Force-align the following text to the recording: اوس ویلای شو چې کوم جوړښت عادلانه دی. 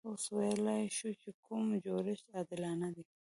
اوس 0.07 0.23
ویلای 0.35 0.83
شو 0.97 1.09
چې 1.21 1.29
کوم 1.45 1.65
جوړښت 1.85 2.25
عادلانه 2.37 2.87
دی. 2.95 3.03